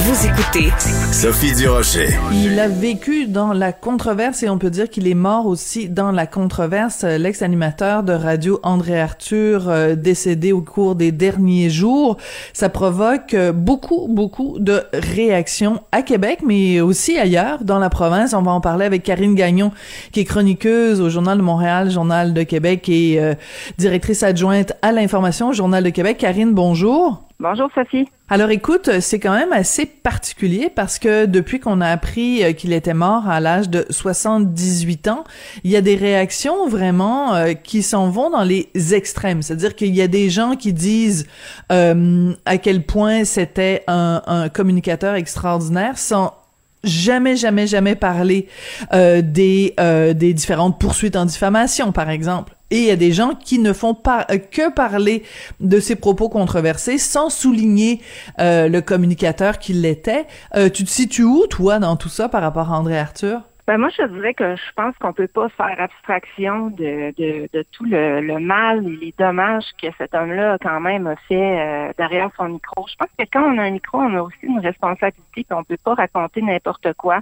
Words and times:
Vous 0.00 0.26
écoutez 0.26 0.70
Sophie 1.12 1.52
Durocher. 1.56 2.10
Il 2.32 2.60
a 2.60 2.68
vécu 2.68 3.26
dans 3.26 3.52
la 3.52 3.72
controverse 3.72 4.44
et 4.44 4.48
on 4.48 4.56
peut 4.56 4.70
dire 4.70 4.88
qu'il 4.88 5.08
est 5.08 5.14
mort 5.14 5.46
aussi 5.46 5.88
dans 5.88 6.12
la 6.12 6.24
controverse. 6.28 7.02
L'ex-animateur 7.02 8.04
de 8.04 8.12
radio 8.12 8.60
André 8.62 9.00
Arthur, 9.00 9.68
euh, 9.68 9.96
décédé 9.96 10.52
au 10.52 10.62
cours 10.62 10.94
des 10.94 11.10
derniers 11.10 11.68
jours. 11.68 12.16
Ça 12.52 12.68
provoque 12.68 13.34
euh, 13.34 13.50
beaucoup, 13.50 14.06
beaucoup 14.08 14.60
de 14.60 14.84
réactions 14.92 15.80
à 15.90 16.02
Québec, 16.02 16.40
mais 16.46 16.80
aussi 16.80 17.18
ailleurs 17.18 17.64
dans 17.64 17.80
la 17.80 17.90
province. 17.90 18.34
On 18.34 18.42
va 18.42 18.52
en 18.52 18.60
parler 18.60 18.86
avec 18.86 19.02
Karine 19.02 19.34
Gagnon, 19.34 19.72
qui 20.12 20.20
est 20.20 20.24
chroniqueuse 20.24 21.00
au 21.00 21.10
Journal 21.10 21.38
de 21.38 21.42
Montréal, 21.42 21.90
Journal 21.90 22.34
de 22.34 22.42
Québec 22.44 22.88
et 22.88 23.20
euh, 23.20 23.34
directrice 23.78 24.22
adjointe 24.22 24.74
à 24.80 24.92
l'information 24.92 25.48
au 25.48 25.52
Journal 25.52 25.82
de 25.82 25.90
Québec. 25.90 26.18
Karine, 26.18 26.54
bonjour. 26.54 27.27
Bonjour 27.40 27.68
Sophie. 27.72 28.08
Alors 28.28 28.50
écoute, 28.50 28.98
c'est 28.98 29.20
quand 29.20 29.32
même 29.32 29.52
assez 29.52 29.86
particulier 29.86 30.72
parce 30.74 30.98
que 30.98 31.24
depuis 31.24 31.60
qu'on 31.60 31.80
a 31.80 31.86
appris 31.86 32.42
euh, 32.42 32.52
qu'il 32.52 32.72
était 32.72 32.94
mort 32.94 33.28
à 33.28 33.38
l'âge 33.38 33.70
de 33.70 33.86
78 33.90 35.06
ans, 35.06 35.22
il 35.62 35.70
y 35.70 35.76
a 35.76 35.80
des 35.80 35.94
réactions 35.94 36.66
vraiment 36.66 37.34
euh, 37.34 37.52
qui 37.52 37.84
s'en 37.84 38.10
vont 38.10 38.28
dans 38.30 38.42
les 38.42 38.68
extrêmes. 38.92 39.42
C'est-à-dire 39.42 39.76
qu'il 39.76 39.94
y 39.94 40.02
a 40.02 40.08
des 40.08 40.30
gens 40.30 40.56
qui 40.56 40.72
disent 40.72 41.28
euh, 41.70 42.32
à 42.44 42.58
quel 42.58 42.84
point 42.84 43.24
c'était 43.24 43.84
un, 43.86 44.20
un 44.26 44.48
communicateur 44.48 45.14
extraordinaire 45.14 45.96
sans 45.96 46.34
jamais, 46.84 47.36
jamais, 47.36 47.66
jamais 47.66 47.94
parler 47.94 48.48
des, 48.92 49.74
des 49.78 50.34
différentes 50.34 50.78
poursuites 50.78 51.16
en 51.16 51.24
diffamation, 51.24 51.92
par 51.92 52.10
exemple. 52.10 52.54
Et 52.70 52.78
il 52.80 52.84
y 52.84 52.90
a 52.90 52.96
des 52.96 53.12
gens 53.12 53.34
qui 53.34 53.58
ne 53.58 53.72
font 53.72 53.94
pas 53.94 54.26
euh, 54.30 54.38
que 54.38 54.70
parler 54.70 55.22
de 55.60 55.80
ces 55.80 55.96
propos 55.96 56.28
controversés 56.28 56.98
sans 56.98 57.30
souligner 57.30 58.00
euh, 58.40 58.68
le 58.68 58.82
communicateur 58.82 59.58
qu'il 59.58 59.80
l'était. 59.80 60.26
Euh, 60.54 60.68
tu 60.68 60.84
te 60.84 60.90
situes 60.90 61.24
où, 61.24 61.46
toi, 61.46 61.78
dans 61.78 61.96
tout 61.96 62.10
ça 62.10 62.28
par 62.28 62.42
rapport 62.42 62.72
à 62.72 62.78
André 62.78 62.98
Arthur? 62.98 63.47
Ben 63.68 63.76
moi, 63.76 63.90
je 63.90 64.02
dirais 64.02 64.32
que 64.32 64.56
je 64.56 64.72
pense 64.76 64.96
qu'on 64.96 65.12
peut 65.12 65.28
pas 65.28 65.50
faire 65.50 65.78
abstraction 65.78 66.68
de, 66.68 67.12
de, 67.18 67.50
de 67.52 67.62
tout 67.70 67.84
le, 67.84 68.22
le, 68.22 68.38
mal 68.38 68.78
et 68.88 68.96
les 68.96 69.14
dommages 69.18 69.66
que 69.78 69.88
cet 69.98 70.14
homme-là 70.14 70.54
a 70.54 70.58
quand 70.58 70.80
même 70.80 71.14
fait 71.28 71.60
euh, 71.60 71.92
derrière 71.98 72.30
son 72.38 72.48
micro. 72.48 72.86
Je 72.88 72.94
pense 72.96 73.10
que 73.18 73.24
quand 73.30 73.42
on 73.42 73.58
a 73.58 73.64
un 73.64 73.72
micro, 73.72 73.98
on 73.98 74.14
a 74.16 74.22
aussi 74.22 74.38
une 74.42 74.60
responsabilité 74.60 75.44
qu'on 75.44 75.64
peut 75.64 75.76
pas 75.84 75.92
raconter 75.92 76.40
n'importe 76.40 76.94
quoi. 76.94 77.20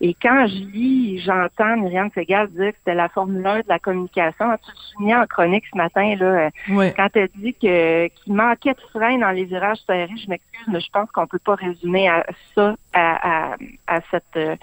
Et 0.00 0.16
quand 0.20 0.48
je 0.48 0.56
lis, 0.56 1.20
j'entends 1.20 1.76
Myriam 1.76 2.10
Segal 2.16 2.48
dire 2.48 2.72
que 2.72 2.78
c'était 2.78 2.96
la 2.96 3.08
Formule 3.08 3.46
1 3.46 3.58
de 3.60 3.68
la 3.68 3.78
communication. 3.78 4.56
Tu 4.66 4.72
te 4.72 4.78
souviens 4.92 5.22
en 5.22 5.26
chronique 5.26 5.66
ce 5.72 5.78
matin, 5.78 6.16
là, 6.16 6.50
oui. 6.68 6.92
quand 6.96 7.10
elle 7.14 7.28
dit 7.36 7.54
que 7.54 8.08
qu'il 8.08 8.34
manquait 8.34 8.74
de 8.74 8.80
frein 8.90 9.18
dans 9.18 9.30
les 9.30 9.44
virages 9.44 9.78
serrés, 9.86 10.10
je 10.16 10.28
m'excuse, 10.28 10.66
mais 10.66 10.80
je 10.80 10.90
pense 10.90 11.08
qu'on 11.12 11.28
peut 11.28 11.38
pas 11.38 11.54
résumer 11.54 12.08
à 12.08 12.26
ça 12.56 12.74
à, 12.96 13.52
à, 13.52 13.56
à 13.86 14.00
cette 14.10 14.24
euh, 14.36 14.56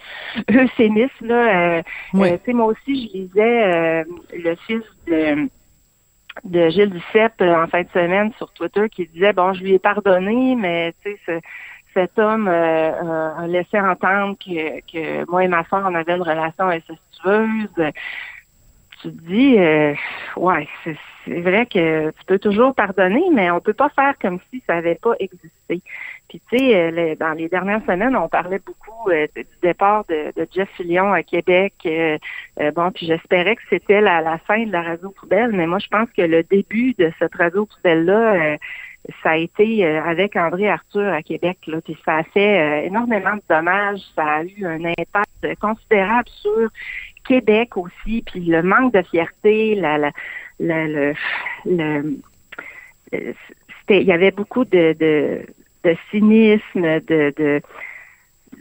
euphémisme 0.52 1.28
Là, 1.28 1.78
euh, 1.78 1.82
Oui. 2.14 2.32
euh, 2.32 2.54
moi 2.54 2.66
aussi, 2.68 3.08
je 3.08 3.18
lisais 3.18 3.64
euh, 3.64 4.04
le 4.34 4.56
fils 4.68 4.84
de, 5.08 5.50
de 6.44 6.70
Gilles 6.70 6.90
Duceppe 6.90 7.42
en 7.42 7.68
fin 7.68 7.84
de 7.84 7.90
semaine 7.94 8.32
sur 8.38 8.52
Twitter 8.54 8.90
qui 8.90 9.08
disait 9.08 9.34
bon, 9.34 9.54
je 9.54 9.64
lui 9.64 9.74
ai 9.74 9.80
pardonné, 9.80 10.56
mais 10.56 10.94
tu 11.04 11.12
sais, 11.12 11.20
ce- 11.26 11.40
cet 11.94 12.18
homme 12.18 12.48
a 12.48 13.46
laissé 13.46 13.80
entendre 13.80 14.36
que, 14.44 14.80
que 14.92 15.30
moi 15.30 15.44
et 15.44 15.48
ma 15.48 15.64
soeur, 15.66 15.84
on 15.86 15.94
avait 15.94 16.16
une 16.16 16.24
relation 16.24 16.66
incestueuse. 16.70 17.92
Tu 19.02 19.12
te 19.12 19.22
dis, 19.28 19.60
euh, 19.60 19.94
ouais, 20.38 20.68
c'est 20.84 21.40
vrai 21.42 21.66
que 21.68 22.10
tu 22.10 22.26
peux 22.26 22.40
toujours 22.40 22.74
pardonner, 22.74 23.24
mais 23.32 23.52
on 23.52 23.60
peut 23.60 23.74
pas 23.74 23.90
faire 23.90 24.16
comme 24.20 24.40
si 24.50 24.64
ça 24.66 24.76
avait 24.78 24.96
pas 24.96 25.14
existé. 25.20 25.84
Puis 26.30 26.42
tu 26.50 26.58
sais, 26.58 26.76
euh, 26.76 27.16
dans 27.16 27.34
les 27.34 27.50
dernières 27.50 27.84
semaines, 27.86 28.16
on 28.16 28.28
parlait 28.28 28.60
beaucoup 28.66 29.10
euh, 29.10 29.28
du 29.36 29.46
départ 29.62 30.06
de, 30.06 30.32
de 30.36 30.48
Jeff 30.52 30.70
Fillion 30.78 31.12
à 31.12 31.22
Québec. 31.24 31.74
Euh, 31.86 32.18
euh, 32.60 32.72
bon, 32.72 32.92
puis 32.92 33.06
j'espérais 33.06 33.56
que 33.56 33.62
c'était 33.70 34.02
la, 34.02 34.22
la 34.22 34.38
fin 34.40 34.66
de 34.66 34.72
la 34.72 34.82
radio 34.82 35.10
poubelle, 35.12 35.52
mais 35.52 35.68
moi 35.68 35.80
je 35.80 35.88
pense 35.88 36.10
que 36.16 36.22
le 36.24 36.44
début 36.44 36.94
de 36.98 37.12
cette 37.20 37.36
radio 37.36 37.66
poubelle 37.66 38.06
là, 38.06 38.58
ça 39.22 39.32
a 39.32 39.36
été 39.38 39.86
euh, 39.86 40.02
avec 40.04 40.36
André 40.36 40.70
Arthur 40.70 41.12
à 41.14 41.22
Québec. 41.22 41.58
Là, 41.68 41.82
puis 41.82 41.98
ça 42.06 42.18
a 42.18 42.24
fait 42.24 42.60
euh, 42.60 42.88
énormément 42.88 43.36
de 43.36 43.44
dommages. 43.50 44.00
Ça 44.16 44.24
a 44.38 44.44
eu 44.44 44.66
un 44.66 44.84
impact 44.86 45.60
considérable 45.60 46.30
sur 46.30 46.70
Québec 47.28 47.76
aussi. 47.78 48.24
Puis 48.26 48.46
le 48.46 48.64
manque 48.64 48.94
de 48.94 49.02
fierté, 49.02 49.76
la, 49.76 49.98
la, 49.98 50.12
le, 50.60 51.14
le- 51.66 52.18
euh, 53.14 53.34
il 53.90 54.04
y 54.04 54.12
avait 54.14 54.32
beaucoup 54.32 54.64
de, 54.66 54.94
de, 54.98 55.46
de 55.84 55.96
cynisme, 56.10 56.82
de, 57.08 57.34
de 57.38 57.62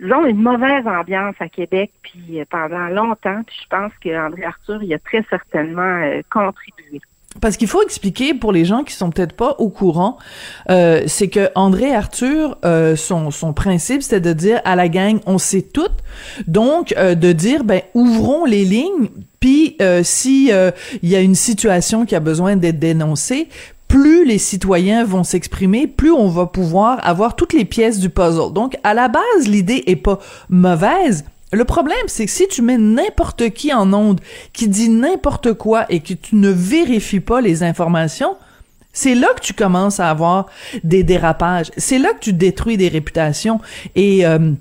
disons 0.00 0.27
une 0.27 0.43
mauvaise 0.43 0.87
ambiance 0.87 1.34
à 1.41 1.49
Québec 1.49 1.91
puis 2.03 2.41
euh, 2.41 2.44
pendant 2.50 2.88
longtemps. 2.88 3.43
Puis 3.47 3.56
je 3.62 3.69
pense 3.69 3.93
qu'André 4.03 4.44
Arthur 4.44 4.83
il 4.83 4.93
a 4.94 4.99
très 4.99 5.25
certainement 5.31 5.83
euh, 6.03 6.22
contribué. 6.31 7.00
Parce 7.41 7.56
qu'il 7.56 7.69
faut 7.69 7.83
expliquer 7.83 8.34
pour 8.34 8.53
les 8.53 8.65
gens 8.65 8.84
qui 8.84 8.93
sont 8.93 9.10
peut-être 9.10 9.34
pas 9.34 9.56
au 9.59 9.71
courant, 9.71 10.19
euh, 10.69 11.03
c'est 11.06 11.28
que 11.28 11.49
André 11.55 11.94
Arthur, 11.94 12.59
euh, 12.65 12.94
son, 12.94 13.31
son 13.31 13.54
principe, 13.54 14.03
c'était 14.03 14.21
de 14.21 14.33
dire 14.34 14.60
à 14.65 14.77
la 14.77 14.89
gang, 14.89 15.19
on 15.27 15.39
sait 15.39 15.62
tout, 15.62 15.89
donc 16.47 16.93
euh, 16.99 17.15
de 17.15 17.33
dire, 17.33 17.65
ben 17.65 17.81
ouvrons 17.94 18.44
les 18.44 18.65
lignes, 18.65 19.09
puis 19.41 19.77
euh, 19.81 20.03
si 20.03 20.53
il 21.03 21.09
y 21.09 21.16
a 21.16 21.21
une 21.21 21.34
situation 21.34 22.04
qui 22.04 22.15
a 22.15 22.21
besoin 22.21 22.56
d'être 22.56 22.78
dénoncée, 22.78 23.49
plus 23.92 24.25
les 24.25 24.38
citoyens 24.38 25.04
vont 25.04 25.22
s'exprimer, 25.22 25.86
plus 25.86 26.12
on 26.12 26.28
va 26.28 26.47
pouvoir 26.47 26.98
avoir 27.06 27.36
toutes 27.36 27.53
les 27.53 27.66
pièces 27.66 27.98
du 27.98 28.08
puzzle. 28.08 28.54
Donc 28.54 28.78
à 28.84 28.94
la 28.94 29.08
base, 29.08 29.47
l'idée 29.47 29.84
est 29.86 29.97
pas 29.97 30.19
mauvaise. 30.48 31.26
Le 31.53 31.66
problème, 31.66 32.06
c'est 32.06 32.25
que 32.25 32.30
si 32.30 32.48
tu 32.48 32.62
mets 32.62 32.78
n'importe 32.78 33.50
qui 33.50 33.70
en 33.70 33.92
onde 33.92 34.22
qui 34.54 34.69
dit 34.69 34.88
n'importe 34.88 35.53
quoi 35.53 35.84
et 35.91 36.00
que 36.00 36.14
tu 36.14 36.36
ne 36.36 36.48
vérifies 36.48 37.20
pas 37.20 37.42
les 37.42 37.62
informations, 37.62 38.34
c'est 38.94 39.14
là 39.14 39.28
que 39.36 39.42
tu 39.42 39.53
commences 39.53 40.00
à 40.00 40.09
avoir 40.09 40.47
des 40.84 41.03
dérapages. 41.03 41.70
C'est 41.76 41.98
là 41.98 42.14
que 42.14 42.20
tu 42.20 42.32
détruis 42.32 42.78
des 42.78 42.88
réputations. 42.88 43.60
Et 43.94 44.24
euh, 44.24 44.53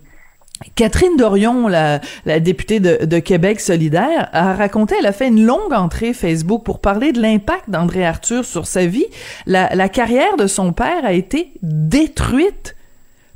Catherine 0.76 1.18
Dorion, 1.18 1.68
la, 1.68 2.00
députée 2.40 2.80
de, 2.80 3.20
Québec 3.20 3.60
solidaire, 3.60 4.30
a 4.34 4.54
raconté, 4.54 4.96
elle 5.00 5.06
a 5.06 5.12
fait 5.12 5.28
une 5.28 5.46
longue 5.46 5.74
entrée 5.74 6.14
Facebook 6.14 6.64
pour 6.64 6.80
parler 6.80 7.12
de 7.12 7.22
l'impact 7.22 7.70
d'André 7.70 8.06
Arthur 8.06 8.46
sur 8.46 8.68
sa 8.68 8.86
vie. 8.86 9.06
La, 9.46 9.90
carrière 9.90 10.38
de 10.38 10.48
son 10.48 10.74
père 10.74 11.04
a 11.04 11.14
été 11.14 11.52
détruite 11.62 12.76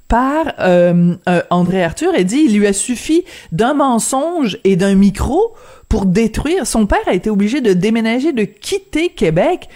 par 0.08 0.54
euh, 0.60 1.16
euh, 1.28 1.42
André 1.50 1.84
Arthur 1.84 2.14
et 2.16 2.24
dit 2.24 2.44
il 2.48 2.60
lui 2.60 2.68
a 2.68 2.74
suffi 2.74 3.26
d'un 3.52 3.74
mensonge 3.74 4.60
et 4.64 4.76
d'un 4.76 4.94
micro 4.94 5.56
pour 5.90 6.06
détruire. 6.06 6.68
Son 6.68 6.86
père 6.86 7.00
a 7.08 7.14
été 7.14 7.32
obligé 7.32 7.60
de 7.60 7.74
déménager, 7.74 8.32
de 8.32 8.44
quitter 8.44 9.10
Québec 9.10 9.68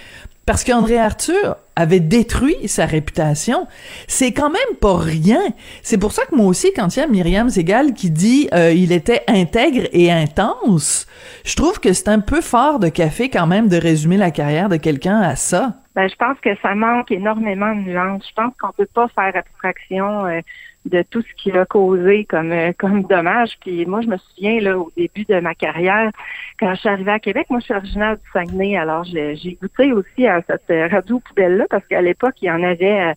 parce 0.45 0.63
qu'André 0.63 0.97
Arthur 0.97 1.57
avait 1.79 2.01
détruit 2.01 2.67
sa 2.67 2.85
réputation. 2.85 3.67
C'est 4.07 4.33
quand 4.33 4.49
même 4.49 4.77
pas 4.81 4.97
rien. 4.97 5.41
C'est 5.81 5.97
pour 5.97 6.11
ça 6.11 6.25
que 6.25 6.35
moi 6.35 6.45
aussi, 6.45 6.73
quand 6.75 6.95
il 6.95 6.99
y 6.99 7.03
a 7.03 7.07
Myriam 7.07 7.49
Segal 7.49 7.93
qui 7.93 8.11
dit 8.11 8.49
euh, 8.53 8.71
il 8.71 8.91
était 8.91 9.23
intègre 9.27 9.87
et 9.93 10.11
intense, 10.11 11.07
je 11.45 11.55
trouve 11.55 11.79
que 11.79 11.93
c'est 11.93 12.09
un 12.09 12.19
peu 12.19 12.41
fort 12.41 12.79
de 12.79 12.89
café 12.89 13.29
quand 13.29 13.47
même 13.47 13.69
de 13.69 13.77
résumer 13.77 14.17
la 14.17 14.29
carrière 14.29 14.67
de 14.67 14.75
quelqu'un 14.75 15.21
à 15.21 15.35
ça. 15.35 15.75
Ben, 15.95 16.07
je 16.07 16.15
pense 16.15 16.37
que 16.41 16.49
ça 16.61 16.75
manque 16.75 17.11
énormément 17.11 17.73
de 17.73 17.81
nuances. 17.81 18.25
Je 18.29 18.33
pense 18.33 18.53
qu'on 18.59 18.71
peut 18.73 18.87
pas 18.93 19.07
faire 19.15 19.35
abstraction 19.35 20.25
euh, 20.25 20.41
de 20.85 21.03
tout 21.03 21.21
ce 21.21 21.33
qu'il 21.35 21.57
a 21.57 21.65
causé 21.65 22.25
comme 22.25 22.51
euh, 22.51 22.71
comme 22.77 23.03
dommage. 23.03 23.57
Puis 23.61 23.85
moi, 23.85 24.01
je 24.01 24.07
me 24.07 24.17
souviens 24.17 24.59
là 24.61 24.77
au 24.77 24.91
début 24.95 25.25
de 25.25 25.39
ma 25.39 25.53
carrière, 25.53 26.11
quand 26.59 26.73
je 26.73 26.79
suis 26.79 26.89
arrivée 26.89 27.11
à 27.11 27.19
Québec, 27.19 27.47
moi 27.49 27.59
je 27.59 27.65
suis 27.65 27.73
originaire 27.73 28.17
du 28.17 28.23
Saguenay, 28.31 28.77
alors 28.77 29.03
j'ai 29.03 29.57
goûté 29.61 29.91
aussi 29.93 30.27
à 30.27 30.41
cette 30.47 30.69
euh, 30.69 30.87
radio 30.87 31.19
poubelle 31.19 31.57
là 31.57 31.65
parce 31.69 31.85
qu'à 31.87 32.01
l'époque 32.01 32.35
il 32.41 32.45
y 32.45 32.51
en 32.51 32.63
avait 32.63 32.99
à, 32.99 33.15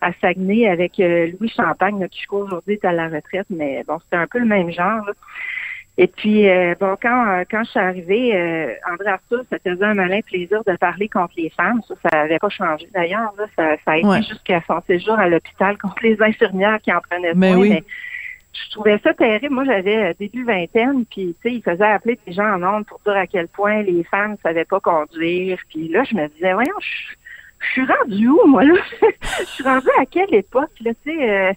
à 0.00 0.12
Saguenay 0.20 0.68
avec 0.68 0.98
euh, 1.00 1.30
Louis 1.38 1.48
Champagne 1.48 2.00
là, 2.00 2.08
qui 2.08 2.20
je 2.20 2.26
crois 2.26 2.40
aujourd'hui 2.40 2.74
est 2.74 2.84
à 2.84 2.92
la 2.92 3.08
retraite, 3.08 3.46
mais 3.50 3.84
bon 3.86 3.98
c'était 4.04 4.16
un 4.16 4.26
peu 4.26 4.38
le 4.38 4.46
même 4.46 4.70
genre. 4.70 5.04
là. 5.06 5.12
Et 5.96 6.08
puis, 6.08 6.48
euh, 6.48 6.74
bon, 6.80 6.96
quand, 7.00 7.28
euh, 7.28 7.44
quand 7.48 7.62
je 7.62 7.70
suis 7.70 7.80
arrivée, 7.80 8.34
euh, 8.34 8.74
André 8.92 9.10
Arthur, 9.10 9.44
ça 9.48 9.58
faisait 9.64 9.84
un 9.84 9.94
malin 9.94 10.20
plaisir 10.22 10.64
de 10.66 10.76
parler 10.76 11.08
contre 11.08 11.34
les 11.36 11.50
femmes. 11.50 11.80
Ça, 11.86 11.94
ça 12.02 12.18
n'avait 12.18 12.40
pas 12.40 12.48
changé 12.48 12.88
d'ailleurs. 12.92 13.32
Ça, 13.56 13.76
ça 13.84 13.92
a 13.92 13.98
été 13.98 14.22
jusqu'à 14.28 14.60
son 14.66 14.80
séjour 14.88 15.16
à 15.18 15.28
l'hôpital 15.28 15.78
contre 15.78 16.02
les 16.02 16.20
infirmières 16.20 16.80
qui 16.80 16.92
en 16.92 17.00
prenaient 17.00 17.34
mais 17.36 17.52
soin. 17.52 17.60
Oui. 17.60 17.68
Mais 17.70 17.84
je 18.52 18.70
trouvais 18.72 18.98
ça 19.04 19.14
terrible. 19.14 19.54
Moi, 19.54 19.64
j'avais 19.64 20.14
début 20.14 20.44
vingtaine, 20.44 21.04
puis 21.06 21.36
tu 21.40 21.48
sais, 21.48 21.54
il 21.54 21.62
faisait 21.62 21.84
appeler 21.84 22.18
des 22.26 22.32
gens 22.32 22.54
en 22.54 22.62
ondes 22.62 22.86
pour 22.86 23.00
dire 23.06 23.16
à 23.16 23.28
quel 23.28 23.46
point 23.46 23.82
les 23.82 24.02
femmes 24.02 24.32
ne 24.32 24.36
savaient 24.42 24.64
pas 24.64 24.80
conduire. 24.80 25.58
Puis 25.68 25.88
là, 25.88 26.02
je 26.02 26.16
me 26.16 26.26
disais, 26.28 26.54
voyons, 26.54 26.74
je, 26.80 27.14
je 27.60 27.70
suis 27.70 27.84
rendue 27.84 28.28
où, 28.28 28.46
moi, 28.46 28.64
là? 28.64 28.74
je 29.22 29.44
suis 29.44 29.64
rendue 29.64 29.88
à 30.00 30.06
quelle 30.06 30.34
époque, 30.34 30.72
là, 30.80 30.90
tu 31.04 31.12
sais? 31.12 31.30
Euh, 31.30 31.52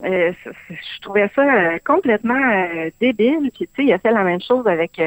je 0.00 1.00
trouvais 1.00 1.30
ça 1.34 1.42
euh, 1.42 1.78
complètement 1.84 2.34
euh, 2.34 2.90
débile. 3.00 3.50
Puis, 3.54 3.68
tu 3.68 3.74
sais, 3.76 3.84
il 3.84 3.92
a 3.92 3.98
fait 3.98 4.12
la 4.12 4.24
même 4.24 4.40
chose 4.40 4.66
avec 4.66 5.00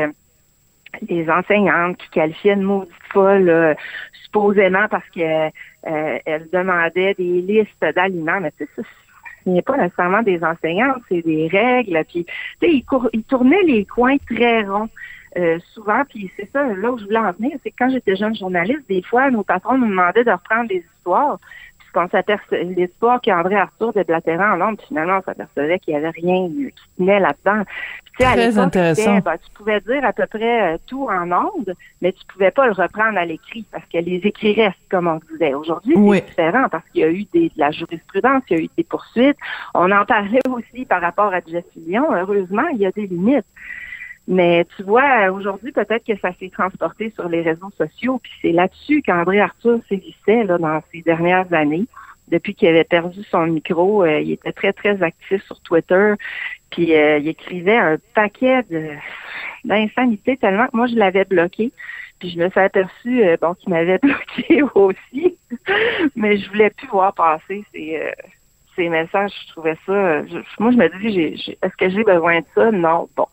les 1.09 1.29
enseignantes 1.29 1.97
qui 1.97 2.09
qualifiaient 2.09 2.55
de 2.55 2.63
maudite 2.63 2.93
folle, 3.11 3.75
supposément 4.23 4.87
parce 4.89 5.09
que 5.09 5.49
elles 5.83 6.49
demandaient 6.51 7.13
des 7.15 7.41
listes 7.41 7.85
d'aliments. 7.95 8.39
Mais 8.39 8.51
tu 8.51 8.65
sais, 8.75 8.83
ce 9.43 9.49
n'est 9.49 9.61
pas 9.61 9.77
nécessairement 9.77 10.23
des 10.23 10.43
enseignantes, 10.43 11.01
c'est 11.09 11.21
des 11.21 11.47
règles. 11.47 12.01
Puis, 12.05 12.25
tu 12.25 12.67
sais, 12.67 12.71
il, 12.71 12.85
il, 13.13 13.65
les 13.67 13.85
coins 13.85 14.17
très 14.29 14.63
ronds. 14.63 14.89
souvent, 15.73 16.03
puis 16.07 16.31
c'est 16.37 16.49
ça, 16.53 16.63
là 16.63 16.91
où 16.91 16.97
je 16.97 17.03
voulais 17.03 17.19
en 17.19 17.33
venir, 17.33 17.57
c'est 17.61 17.71
que 17.71 17.75
quand 17.77 17.89
j'étais 17.89 18.15
jeune 18.15 18.35
journaliste, 18.35 18.87
des 18.87 19.01
fois, 19.01 19.29
nos 19.29 19.43
patrons 19.43 19.77
nous 19.77 19.89
demandaient 19.89 20.23
de 20.23 20.31
reprendre 20.31 20.69
des 20.69 20.85
histoires, 20.95 21.39
qu'on 21.95 22.09
s'apercevait 22.09 22.65
l'histoire 22.65 23.21
qu'André 23.21 23.55
Arthur 23.55 23.93
déblatérait 23.93 24.43
en 24.43 24.57
Londres, 24.57 24.83
finalement, 24.87 25.19
on 25.19 25.23
s'apercevait 25.23 25.79
qu'il 25.79 25.93
n'y 25.93 25.99
avait 25.99 26.09
rien 26.09 26.47
qui 26.49 26.73
tenait 26.97 27.21
là-dedans. 27.21 27.63
Puis, 28.13 28.25
Très 28.25 28.57
intéressant. 28.57 29.19
Ben, 29.19 29.37
tu 29.37 29.51
pouvais 29.53 29.79
dire 29.81 30.03
à 30.03 30.13
peu 30.13 30.25
près 30.25 30.73
euh, 30.73 30.77
tout 30.87 31.07
en 31.09 31.31
ondes, 31.31 31.73
mais 32.01 32.11
tu 32.11 32.25
pouvais 32.25 32.51
pas 32.51 32.65
le 32.67 32.73
reprendre 32.73 33.17
à 33.17 33.25
l'écrit 33.25 33.65
parce 33.71 33.85
que 33.85 33.97
les 33.97 34.17
écrits 34.23 34.53
restent, 34.53 34.77
comme 34.89 35.07
on 35.07 35.19
disait. 35.31 35.53
Aujourd'hui, 35.53 35.95
c'est 35.95 36.25
différent 36.25 36.67
parce 36.69 36.83
qu'il 36.89 37.01
y 37.01 37.03
a 37.05 37.09
eu 37.09 37.25
des, 37.33 37.49
de 37.49 37.57
la 37.57 37.71
jurisprudence, 37.71 38.43
il 38.49 38.57
y 38.57 38.59
a 38.59 38.63
eu 38.63 38.69
des 38.77 38.83
poursuites. 38.83 39.37
On 39.73 39.91
en 39.91 40.05
parlait 40.05 40.41
aussi 40.49 40.85
par 40.85 41.01
rapport 41.01 41.33
à 41.33 41.39
Jeff 41.47 41.65
Lyon. 41.75 42.07
Heureusement, 42.13 42.67
il 42.73 42.79
y 42.79 42.85
a 42.85 42.91
des 42.91 43.07
limites. 43.07 43.45
Mais 44.27 44.65
tu 44.75 44.83
vois, 44.83 45.31
aujourd'hui, 45.31 45.71
peut-être 45.71 46.03
que 46.03 46.17
ça 46.19 46.31
s'est 46.39 46.49
transporté 46.49 47.11
sur 47.11 47.29
les 47.29 47.41
réseaux 47.41 47.69
sociaux, 47.77 48.19
puis 48.21 48.31
c'est 48.41 48.51
là-dessus 48.51 49.03
qu'André 49.03 49.39
Arthur 49.39 49.79
sévissait 49.87 50.43
là, 50.43 50.57
dans 50.57 50.81
ces 50.91 51.01
dernières 51.01 51.51
années. 51.53 51.85
Depuis 52.27 52.55
qu'il 52.55 52.69
avait 52.69 52.83
perdu 52.83 53.23
son 53.25 53.45
micro, 53.45 54.03
euh, 54.03 54.19
il 54.19 54.31
était 54.31 54.51
très, 54.51 54.73
très 54.73 55.01
actif 55.03 55.43
sur 55.45 55.59
Twitter, 55.61 56.13
puis 56.71 56.95
euh, 56.95 57.19
il 57.19 57.27
écrivait 57.27 57.77
un 57.77 57.97
paquet 58.15 58.63
d'insanité 59.63 60.35
tellement 60.37 60.65
que 60.65 60.75
moi, 60.75 60.87
je 60.87 60.95
l'avais 60.95 61.25
bloqué. 61.25 61.71
Puis 62.19 62.31
je 62.31 62.39
me 62.39 62.49
suis 62.49 62.59
aperçue, 62.59 63.23
euh, 63.23 63.37
bon, 63.39 63.53
qu'il 63.53 63.69
m'avait 63.69 63.99
bloqué 64.01 64.63
aussi, 64.73 65.37
mais 66.15 66.37
je 66.37 66.49
voulais 66.49 66.71
plus 66.71 66.87
voir 66.87 67.13
passer 67.13 67.63
ces, 67.71 68.01
ces 68.75 68.89
messages. 68.89 69.33
Je 69.45 69.51
trouvais 69.51 69.77
ça... 69.85 70.23
moi, 70.57 70.71
je 70.71 70.77
me 70.77 70.99
dis, 70.99 71.57
est-ce 71.61 71.75
que 71.77 71.89
j'ai 71.89 72.03
besoin 72.03 72.39
de 72.39 72.45
ça? 72.55 72.71
Non. 72.71 73.07
Bon, 73.15 73.27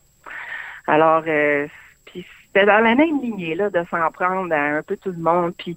alors, 0.86 1.22
euh, 1.26 1.66
puis 2.04 2.24
c'était 2.46 2.66
dans 2.66 2.78
la 2.78 2.94
même 2.94 3.20
lignée 3.20 3.54
là 3.54 3.70
de 3.70 3.84
s'en 3.90 4.10
prendre 4.10 4.52
à 4.52 4.60
un 4.60 4.82
peu 4.82 4.96
tout 4.96 5.12
le 5.12 5.18
monde. 5.18 5.54
Puis 5.56 5.76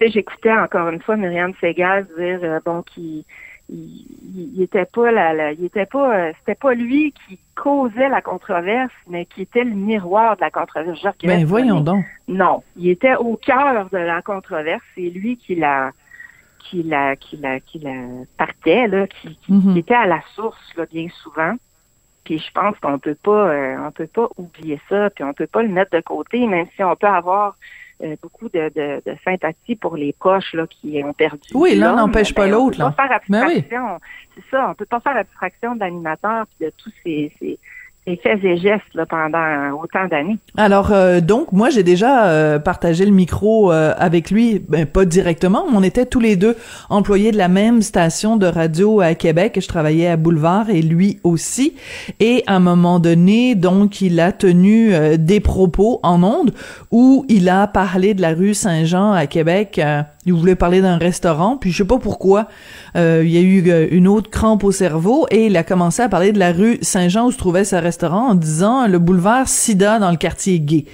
j'écoutais 0.00 0.52
encore 0.52 0.88
une 0.88 1.00
fois 1.02 1.16
Myriam 1.16 1.52
Segal 1.60 2.06
dire 2.16 2.40
euh, 2.42 2.60
bon 2.64 2.82
qu'il 2.82 3.24
il, 3.70 4.62
était 4.62 4.86
pas 4.86 5.10
la, 5.10 5.52
il 5.52 5.64
était 5.64 5.86
pas 5.86 6.16
euh, 6.16 6.32
c'était 6.38 6.54
pas 6.54 6.72
lui 6.74 7.12
qui 7.26 7.38
causait 7.54 8.08
la 8.08 8.22
controverse 8.22 8.92
mais 9.08 9.26
qui 9.26 9.42
était 9.42 9.64
le 9.64 9.74
miroir 9.74 10.36
de 10.36 10.40
la 10.40 10.50
controverse 10.50 11.00
Genre, 11.02 11.12
ben 11.24 11.44
voyons 11.44 11.80
donc 11.80 12.04
non 12.28 12.62
il 12.76 12.88
était 12.90 13.16
au 13.16 13.36
cœur 13.36 13.90
de 13.90 13.98
la 13.98 14.22
controverse 14.22 14.82
c'est 14.94 15.10
lui 15.10 15.36
qui 15.36 15.54
l'a 15.56 15.90
qui 16.60 16.82
la 16.82 17.16
qui 17.16 17.36
la 17.36 17.60
qui 17.60 17.78
la 17.80 17.92
partait 18.38 18.88
là 18.88 19.06
qui, 19.06 19.36
qui, 19.36 19.52
Mhm. 19.52 19.72
qui 19.74 19.78
était 19.80 19.94
à 19.94 20.06
la 20.06 20.22
source 20.34 20.74
là, 20.76 20.86
bien 20.90 21.08
souvent 21.22 21.54
puis 22.28 22.38
je 22.38 22.52
pense 22.52 22.78
qu'on 22.80 22.98
peut 22.98 23.14
pas, 23.14 23.48
euh, 23.48 23.76
on 23.86 23.90
peut 23.90 24.06
pas 24.06 24.28
oublier 24.36 24.78
ça, 24.90 25.08
puis 25.08 25.24
on 25.24 25.32
peut 25.32 25.46
pas 25.46 25.62
le 25.62 25.70
mettre 25.70 25.96
de 25.96 26.02
côté, 26.02 26.46
même 26.46 26.66
si 26.76 26.84
on 26.84 26.94
peut 26.94 27.06
avoir 27.06 27.56
euh, 28.02 28.16
beaucoup 28.20 28.50
de, 28.50 28.68
de, 28.68 29.00
de, 29.06 29.16
sympathie 29.24 29.76
pour 29.76 29.96
les 29.96 30.12
proches 30.12 30.52
là 30.52 30.66
qui 30.66 31.02
ont 31.02 31.14
perdu. 31.14 31.48
Oui, 31.54 31.74
l'un 31.74 31.96
n'empêche 31.96 32.34
pas 32.34 32.44
ben, 32.44 32.50
l'autre. 32.52 32.82
On 32.82 32.90
peut 32.90 32.96
pas 32.96 33.08
faire 33.08 33.20
Ben 33.30 33.46
oui. 33.46 33.52
abstraction. 33.56 34.00
C'est 34.34 34.44
ça, 34.50 34.68
on 34.68 34.74
peut 34.74 34.84
pas 34.84 35.00
faire 35.00 35.16
abstraction 35.16 35.74
de 35.74 35.80
l'animateur 35.80 36.44
puis 36.48 36.66
de 36.66 36.72
tous 36.76 36.92
ces, 37.02 37.32
ces, 37.38 37.58
ces 38.08 38.16
faits 38.16 38.42
et 38.44 38.56
gestes 38.56 38.82
là, 38.94 39.06
pendant 39.06 39.78
autant 39.82 40.06
d'années. 40.08 40.38
Alors 40.56 40.92
euh, 40.92 41.20
donc 41.20 41.52
moi 41.52 41.70
j'ai 41.70 41.82
déjà 41.82 42.26
euh, 42.26 42.58
partagé 42.58 43.04
le 43.04 43.12
micro 43.12 43.70
euh, 43.72 43.92
avec 43.98 44.30
lui, 44.30 44.64
ben, 44.68 44.86
pas 44.86 45.04
directement, 45.04 45.64
mais 45.70 45.76
on 45.76 45.82
était 45.82 46.06
tous 46.06 46.20
les 46.20 46.36
deux 46.36 46.56
employés 46.88 47.32
de 47.32 47.36
la 47.36 47.48
même 47.48 47.82
station 47.82 48.36
de 48.36 48.46
radio 48.46 49.00
à 49.00 49.14
Québec. 49.14 49.58
Je 49.60 49.68
travaillais 49.68 50.08
à 50.08 50.16
Boulevard 50.16 50.70
et 50.70 50.82
lui 50.82 51.20
aussi. 51.24 51.74
Et 52.20 52.42
à 52.46 52.56
un 52.56 52.60
moment 52.60 52.98
donné, 52.98 53.54
donc 53.54 54.00
il 54.00 54.18
a 54.20 54.32
tenu 54.32 54.94
euh, 54.94 55.16
des 55.16 55.40
propos 55.40 56.00
en 56.02 56.22
ondes 56.22 56.52
où 56.90 57.26
il 57.28 57.48
a 57.48 57.66
parlé 57.66 58.14
de 58.14 58.22
la 58.22 58.34
rue 58.34 58.54
Saint-Jean 58.54 59.12
à 59.12 59.26
Québec. 59.26 59.80
Il 60.28 60.34
voulait 60.34 60.54
parler 60.54 60.80
d'un 60.80 60.98
restaurant, 60.98 61.56
puis 61.56 61.72
je 61.72 61.78
sais 61.78 61.84
pas 61.86 61.98
pourquoi, 61.98 62.48
euh, 62.96 63.22
il 63.24 63.30
y 63.30 63.38
a 63.38 63.40
eu 63.40 63.70
euh, 63.70 63.88
une 63.90 64.06
autre 64.06 64.30
crampe 64.30 64.62
au 64.62 64.72
cerveau 64.72 65.26
et 65.30 65.46
il 65.46 65.56
a 65.56 65.64
commencé 65.64 66.02
à 66.02 66.08
parler 66.08 66.32
de 66.32 66.38
la 66.38 66.52
rue 66.52 66.78
Saint-Jean 66.82 67.26
où 67.26 67.32
se 67.32 67.38
trouvait 67.38 67.64
ce 67.64 67.76
restaurant 67.76 68.28
en 68.28 68.34
disant 68.34 68.86
le 68.86 68.98
boulevard 68.98 69.48
Sida 69.48 69.98
dans 69.98 70.10
le 70.10 70.16
quartier 70.16 70.60
gay. 70.60 70.84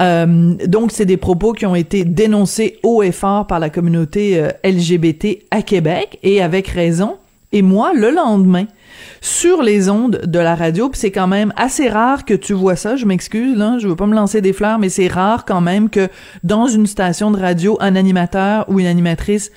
Euh, 0.00 0.54
donc 0.66 0.92
c'est 0.92 1.06
des 1.06 1.16
propos 1.16 1.52
qui 1.52 1.64
ont 1.64 1.76
été 1.76 2.04
dénoncés 2.04 2.78
haut 2.82 3.02
et 3.02 3.12
fort 3.12 3.46
par 3.46 3.60
la 3.60 3.70
communauté 3.70 4.42
LGBT 4.64 5.38
à 5.50 5.62
Québec 5.62 6.18
et 6.22 6.42
avec 6.42 6.68
raison. 6.68 7.16
Et 7.52 7.62
moi, 7.62 7.92
le 7.94 8.10
lendemain, 8.10 8.66
sur 9.20 9.62
les 9.62 9.88
ondes 9.88 10.22
de 10.24 10.38
la 10.38 10.54
radio, 10.54 10.88
puis 10.88 10.98
c'est 10.98 11.10
quand 11.10 11.28
même 11.28 11.52
assez 11.56 11.88
rare 11.88 12.24
que 12.24 12.34
tu 12.34 12.52
vois 12.52 12.76
ça, 12.76 12.96
je 12.96 13.06
m'excuse 13.06 13.56
là, 13.56 13.78
je 13.78 13.88
veux 13.88 13.96
pas 13.96 14.06
me 14.06 14.14
lancer 14.14 14.40
des 14.40 14.52
fleurs, 14.52 14.78
mais 14.78 14.88
c'est 14.88 15.08
rare 15.08 15.44
quand 15.44 15.60
même 15.60 15.90
que 15.90 16.08
dans 16.42 16.66
une 16.66 16.86
station 16.86 17.30
de 17.30 17.38
radio, 17.38 17.76
un 17.80 17.94
animateur 17.94 18.64
ou 18.68 18.80
une 18.80 18.86
animatrice 18.86 19.52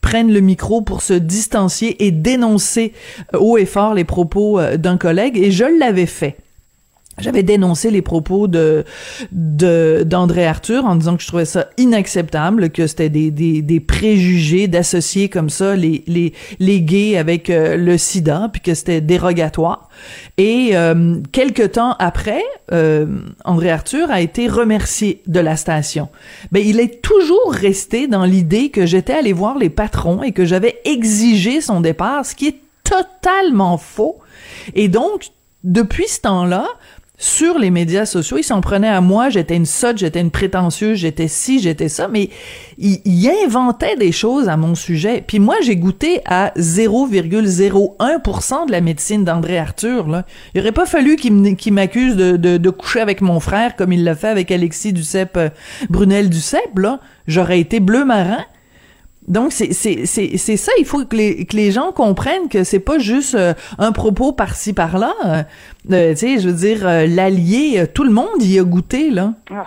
prenne 0.00 0.32
le 0.32 0.40
micro 0.40 0.82
pour 0.82 1.02
se 1.02 1.14
distancier 1.14 2.04
et 2.06 2.12
dénoncer 2.12 2.92
euh, 3.34 3.38
haut 3.38 3.58
et 3.58 3.66
fort 3.66 3.94
les 3.94 4.04
propos 4.04 4.60
euh, 4.60 4.76
d'un 4.76 4.98
collègue, 4.98 5.36
et 5.36 5.50
je 5.50 5.64
l'avais 5.64 6.06
fait. 6.06 6.36
J'avais 7.18 7.42
dénoncé 7.42 7.90
les 7.90 8.02
propos 8.02 8.46
de 8.46 8.84
de 9.32 10.04
d'André 10.04 10.46
Arthur 10.46 10.84
en 10.84 10.96
disant 10.96 11.16
que 11.16 11.22
je 11.22 11.28
trouvais 11.28 11.46
ça 11.46 11.70
inacceptable, 11.78 12.68
que 12.70 12.86
c'était 12.86 13.08
des, 13.08 13.30
des, 13.30 13.62
des 13.62 13.80
préjugés 13.80 14.68
d'associer 14.68 15.30
comme 15.30 15.48
ça 15.48 15.76
les 15.76 16.04
les 16.06 16.34
les 16.58 16.82
gays 16.82 17.16
avec 17.16 17.48
euh, 17.48 17.78
le 17.78 17.96
SIDA, 17.96 18.50
puis 18.52 18.60
que 18.60 18.74
c'était 18.74 19.00
dérogatoire. 19.00 19.88
Et 20.36 20.70
euh, 20.72 21.16
quelque 21.32 21.62
temps 21.62 21.96
après, 21.98 22.42
euh, 22.72 23.06
André 23.46 23.70
Arthur 23.70 24.10
a 24.10 24.20
été 24.20 24.46
remercié 24.46 25.22
de 25.26 25.40
la 25.40 25.56
station. 25.56 26.10
Ben 26.52 26.62
il 26.64 26.80
est 26.80 27.00
toujours 27.00 27.50
resté 27.50 28.08
dans 28.08 28.24
l'idée 28.24 28.68
que 28.68 28.84
j'étais 28.84 29.14
allé 29.14 29.32
voir 29.32 29.56
les 29.56 29.70
patrons 29.70 30.22
et 30.22 30.32
que 30.32 30.44
j'avais 30.44 30.80
exigé 30.84 31.62
son 31.62 31.80
départ, 31.80 32.26
ce 32.26 32.34
qui 32.34 32.48
est 32.48 32.60
totalement 32.84 33.78
faux. 33.78 34.18
Et 34.74 34.88
donc 34.88 35.30
depuis 35.64 36.06
ce 36.08 36.20
temps-là, 36.20 36.68
sur 37.18 37.58
les 37.58 37.70
médias 37.70 38.04
sociaux, 38.04 38.36
il 38.38 38.42
s'en 38.42 38.60
prenait 38.60 38.88
à 38.88 39.00
moi, 39.00 39.30
j'étais 39.30 39.56
une 39.56 39.64
sotte, 39.64 39.96
j'étais 39.98 40.20
une 40.20 40.30
prétentieuse, 40.30 40.98
j'étais 40.98 41.28
ci, 41.28 41.60
j'étais 41.60 41.88
ça, 41.88 42.08
mais 42.08 42.28
il, 42.76 43.00
il, 43.06 43.26
inventait 43.44 43.96
des 43.96 44.12
choses 44.12 44.50
à 44.50 44.58
mon 44.58 44.74
sujet. 44.74 45.24
Puis 45.26 45.38
moi, 45.38 45.54
j'ai 45.62 45.76
goûté 45.76 46.20
à 46.26 46.52
0,01% 46.58 48.66
de 48.66 48.72
la 48.72 48.82
médecine 48.82 49.24
d'André 49.24 49.56
Arthur. 49.58 50.08
Là. 50.08 50.26
Il 50.54 50.60
aurait 50.60 50.72
pas 50.72 50.84
fallu 50.84 51.16
qu'il 51.16 51.72
m'accuse 51.72 52.16
de, 52.16 52.70
coucher 52.70 53.00
avec 53.00 53.22
mon 53.22 53.40
frère 53.40 53.76
comme 53.76 53.92
il 53.92 54.04
l'a 54.04 54.14
fait 54.14 54.28
avec 54.28 54.50
Alexis 54.50 54.92
Duceppe, 54.92 55.36
euh, 55.36 55.48
Brunel 55.88 56.28
Duceppe. 56.28 56.78
Là, 56.78 57.00
j'aurais 57.26 57.60
été 57.60 57.80
bleu 57.80 58.04
marin. 58.04 58.44
Donc 59.28 59.52
c'est 59.52 59.72
c'est 59.72 60.06
c'est 60.06 60.36
c'est 60.36 60.56
ça. 60.56 60.70
Il 60.78 60.84
faut 60.84 61.04
que 61.04 61.16
les 61.16 61.46
que 61.46 61.56
les 61.56 61.72
gens 61.72 61.90
comprennent 61.90 62.48
que 62.48 62.62
c'est 62.62 62.80
pas 62.80 62.98
juste 62.98 63.34
euh, 63.34 63.54
un 63.78 63.92
propos 63.92 64.32
par-ci 64.32 64.72
par-là. 64.72 65.14
Euh, 65.90 66.12
tu 66.12 66.16
sais, 66.16 66.38
je 66.38 66.48
veux 66.48 66.54
dire 66.54 66.86
euh, 66.86 67.06
l'allié, 67.06 67.86
tout 67.92 68.04
le 68.04 68.12
monde 68.12 68.40
y 68.40 68.58
a 68.58 68.64
goûté 68.64 69.10
là. 69.10 69.34
Ah, 69.50 69.66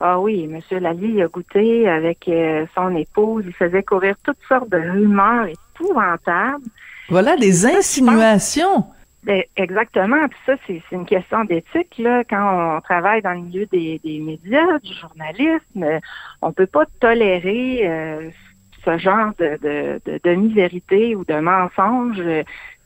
ah 0.00 0.20
oui, 0.20 0.46
Monsieur 0.46 0.78
Lallier 0.78 1.08
y 1.08 1.22
a 1.22 1.28
goûté 1.28 1.88
avec 1.88 2.30
son 2.74 2.96
épouse. 2.96 3.44
Il 3.46 3.52
faisait 3.52 3.82
courir 3.82 4.14
toutes 4.24 4.42
sortes 4.48 4.70
de 4.70 4.78
rumeurs 4.78 5.48
épouvantables. 5.48 6.64
Voilà 7.10 7.36
des 7.36 7.66
insinuations. 7.66 8.86
Ben, 9.24 9.42
exactement. 9.56 10.28
Puis 10.28 10.38
ça, 10.44 10.52
c'est 10.66 10.82
une 10.92 11.06
question 11.06 11.44
d'éthique. 11.44 11.96
Là, 11.98 12.24
quand 12.28 12.76
on 12.76 12.80
travaille 12.82 13.22
dans 13.22 13.32
le 13.32 13.40
milieu 13.40 13.66
des, 13.66 13.98
des 14.04 14.18
médias, 14.20 14.78
du 14.82 14.92
journalisme, 14.92 16.00
on 16.42 16.52
peut 16.52 16.66
pas 16.66 16.84
tolérer 17.00 18.32
ce 18.84 18.98
genre 18.98 19.32
de, 19.38 19.58
de, 19.62 20.00
de 20.04 20.20
demi-vérité 20.24 21.16
ou 21.16 21.24
de 21.24 21.34
mensonge, 21.34 22.20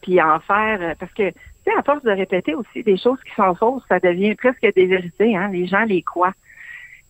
puis 0.02 0.21
en 0.23 0.40
faire 0.40 0.95
parce 0.99 1.12
que 1.12 1.33
sais, 1.69 1.78
à 1.78 1.83
force 1.83 2.02
de 2.02 2.11
répéter 2.11 2.55
aussi 2.55 2.83
des 2.83 2.97
choses 2.97 3.19
qui 3.25 3.35
sont 3.35 3.55
fausses, 3.55 3.83
ça 3.88 4.00
devient 4.00 4.35
presque 4.35 4.67
des 4.75 4.87
vérités. 4.87 5.37
Hein? 5.37 5.49
Les 5.49 5.67
gens 5.67 5.85
les 5.85 6.02
croient. 6.02 6.35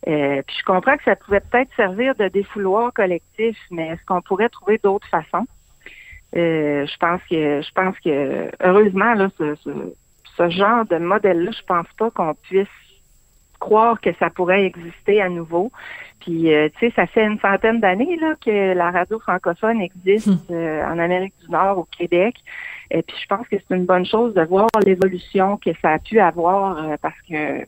Euh, 0.06 0.42
puis 0.46 0.56
je 0.58 0.64
comprends 0.64 0.96
que 0.96 1.04
ça 1.04 1.16
pouvait 1.16 1.40
peut-être 1.40 1.74
servir 1.74 2.14
de 2.14 2.28
défouloir 2.28 2.92
collectif, 2.92 3.56
mais 3.70 3.88
est-ce 3.88 4.04
qu'on 4.06 4.22
pourrait 4.22 4.48
trouver 4.48 4.78
d'autres 4.78 5.08
façons? 5.08 5.46
Euh, 6.36 6.86
je 6.86 6.96
pense 6.98 7.20
que 7.28 7.62
je 7.62 7.72
pense 7.72 7.98
que 8.00 8.50
heureusement 8.60 9.14
là, 9.14 9.28
ce, 9.38 9.54
ce, 10.36 10.50
genre 10.50 10.84
de 10.84 10.98
modèle-là, 10.98 11.50
je 11.50 11.64
pense 11.64 11.86
pas 11.96 12.10
qu'on 12.10 12.34
puisse 12.34 12.68
croire 13.58 14.00
que 14.00 14.10
ça 14.18 14.30
pourrait 14.30 14.64
exister 14.64 15.20
à 15.20 15.28
nouveau. 15.28 15.70
Puis, 16.20 16.52
euh, 16.52 16.68
tu 16.78 16.86
sais, 16.86 16.92
ça 16.94 17.06
fait 17.06 17.24
une 17.24 17.38
centaine 17.40 17.80
d'années 17.80 18.16
là 18.20 18.34
que 18.44 18.74
la 18.74 18.90
radio 18.90 19.18
francophone 19.18 19.80
existe 19.80 20.28
hmm. 20.28 20.52
euh, 20.52 20.84
en 20.84 20.98
Amérique 20.98 21.34
du 21.44 21.50
Nord, 21.50 21.78
au 21.78 21.84
Québec. 21.84 22.36
Et 22.90 23.02
puis, 23.02 23.16
je 23.20 23.26
pense 23.26 23.46
que 23.48 23.56
c'est 23.56 23.74
une 23.74 23.86
bonne 23.86 24.06
chose 24.06 24.34
de 24.34 24.42
voir 24.42 24.68
l'évolution 24.84 25.56
que 25.56 25.70
ça 25.82 25.92
a 25.92 25.98
pu 25.98 26.18
avoir 26.20 26.98
parce 27.00 27.20
que 27.28 27.66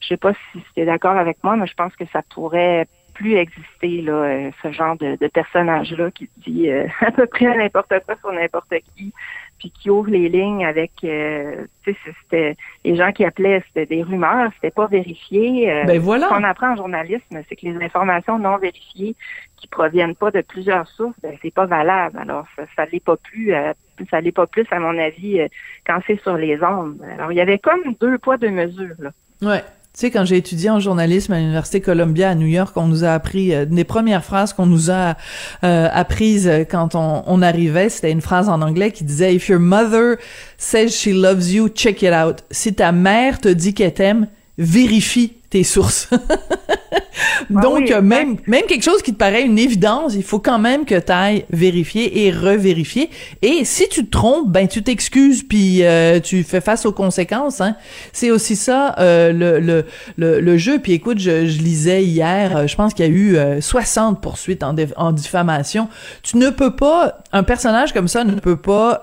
je 0.00 0.08
sais 0.08 0.16
pas 0.16 0.32
si 0.52 0.58
tu 0.74 0.80
es 0.80 0.84
d'accord 0.84 1.16
avec 1.16 1.38
moi, 1.42 1.56
mais 1.56 1.66
je 1.66 1.74
pense 1.74 1.94
que 1.96 2.04
ça 2.12 2.22
pourrait 2.34 2.86
plus 3.14 3.36
exister 3.36 4.02
là, 4.02 4.12
euh, 4.12 4.50
ce 4.62 4.72
genre 4.72 4.96
de, 4.96 5.16
personnage-là 5.28 6.10
qui 6.10 6.28
dit 6.38 6.68
euh, 6.68 6.86
à 7.00 7.10
peu 7.10 7.26
près 7.26 7.56
n'importe 7.56 7.94
quoi 8.04 8.16
sur 8.20 8.32
n'importe 8.32 8.74
qui, 8.96 9.12
puis 9.58 9.70
qui 9.70 9.90
ouvre 9.90 10.10
les 10.10 10.28
lignes 10.28 10.64
avec 10.64 10.92
euh, 11.04 11.66
tu 11.84 11.92
sais, 11.92 11.98
c'était 12.22 12.56
les 12.84 12.96
gens 12.96 13.12
qui 13.12 13.24
appelaient, 13.24 13.62
c'était 13.68 13.86
des 13.86 14.02
rumeurs, 14.02 14.50
c'était 14.54 14.70
pas 14.70 14.86
vérifié. 14.86 15.84
ben 15.86 16.00
voilà. 16.00 16.28
Ce 16.28 16.34
qu'on 16.34 16.44
apprend 16.44 16.72
en 16.72 16.76
journalisme, 16.76 17.42
c'est 17.48 17.56
que 17.56 17.66
les 17.66 17.84
informations 17.84 18.38
non 18.38 18.56
vérifiées 18.58 19.16
qui 19.56 19.66
proviennent 19.68 20.14
pas 20.16 20.30
de 20.30 20.40
plusieurs 20.40 20.88
sources, 20.88 21.16
ben, 21.22 21.36
c'est 21.42 21.54
pas 21.54 21.66
valable. 21.66 22.18
Alors 22.18 22.46
ça, 22.56 22.64
ça 22.76 22.86
l'est 22.86 23.04
pas 23.04 23.16
plus, 23.16 23.52
ça 24.10 24.20
l'est 24.20 24.32
pas 24.32 24.46
plus 24.46 24.66
à 24.70 24.78
mon 24.78 24.98
avis 24.98 25.40
quand 25.86 26.00
c'est 26.06 26.20
sur 26.20 26.36
les 26.36 26.62
ondes. 26.62 27.00
Alors 27.14 27.32
il 27.32 27.36
y 27.36 27.40
avait 27.40 27.58
comme 27.58 27.94
deux 28.00 28.18
poids 28.18 28.36
deux 28.36 28.50
mesures 28.50 28.96
là. 28.98 29.10
Ouais. 29.42 29.62
Tu 29.94 30.00
sais, 30.00 30.10
quand 30.10 30.24
j'ai 30.24 30.38
étudié 30.38 30.70
en 30.70 30.80
journalisme 30.80 31.34
à 31.34 31.38
l'Université 31.38 31.80
Columbia 31.80 32.30
à 32.30 32.34
New 32.34 32.48
York, 32.48 32.76
on 32.76 32.88
nous 32.88 33.04
a 33.04 33.10
appris, 33.10 33.54
euh, 33.54 33.64
des 33.64 33.84
premières 33.84 34.24
phrases 34.24 34.52
qu'on 34.52 34.66
nous 34.66 34.90
a 34.90 35.14
euh, 35.62 35.88
apprises 35.92 36.50
quand 36.68 36.96
on, 36.96 37.22
on 37.28 37.42
arrivait, 37.42 37.88
c'était 37.88 38.10
une 38.10 38.20
phrase 38.20 38.48
en 38.48 38.60
anglais 38.60 38.90
qui 38.90 39.04
disait 39.04 39.32
«If 39.36 39.48
your 39.48 39.60
mother 39.60 40.16
says 40.58 40.88
she 40.88 41.10
loves 41.14 41.48
you, 41.48 41.68
check 41.68 42.02
it 42.02 42.12
out.» 42.12 42.42
Si 42.50 42.74
ta 42.74 42.90
mère 42.90 43.40
te 43.40 43.46
dit 43.48 43.72
qu'elle 43.72 43.94
t'aime, 43.94 44.26
vérifie 44.58 45.34
tes 45.54 45.62
sources. 45.62 46.08
Ah 47.54 47.60
Donc, 47.60 47.90
même, 47.90 48.36
même 48.46 48.62
quelque 48.66 48.82
chose 48.82 49.02
qui 49.02 49.12
te 49.12 49.18
paraît 49.18 49.42
une 49.42 49.58
évidence, 49.58 50.14
il 50.14 50.22
faut 50.22 50.40
quand 50.40 50.58
même 50.58 50.84
que 50.84 50.98
tu 50.98 51.12
ailles 51.12 51.44
vérifier 51.50 52.24
et 52.24 52.32
revérifier. 52.32 53.10
Et 53.42 53.64
si 53.64 53.88
tu 53.88 54.04
te 54.04 54.10
trompes, 54.10 54.50
ben 54.50 54.66
tu 54.66 54.82
t'excuses 54.82 55.42
puis 55.42 55.84
euh, 55.84 56.18
tu 56.20 56.42
fais 56.42 56.60
face 56.60 56.86
aux 56.86 56.92
conséquences. 56.92 57.60
Hein. 57.60 57.76
C'est 58.12 58.30
aussi 58.30 58.56
ça 58.56 58.96
euh, 58.98 59.32
le, 59.32 59.60
le, 59.60 59.84
le, 60.16 60.40
le, 60.40 60.58
jeu. 60.58 60.78
Puis 60.80 60.92
écoute, 60.92 61.18
je, 61.18 61.46
je 61.46 61.58
lisais 61.58 62.04
hier, 62.04 62.56
euh, 62.56 62.66
je 62.66 62.74
pense 62.74 62.94
qu'il 62.94 63.06
y 63.06 63.08
a 63.08 63.12
eu 63.12 63.60
60 63.60 64.20
poursuites 64.20 64.62
en, 64.62 64.74
en 64.96 65.12
diffamation. 65.12 65.88
Tu 66.22 66.36
ne 66.36 66.50
peux 66.50 66.74
pas, 66.74 67.18
un 67.32 67.42
personnage 67.42 67.92
comme 67.92 68.08
ça 68.08 68.24
ne 68.24 68.34
peut 68.34 68.56
pas 68.56 69.02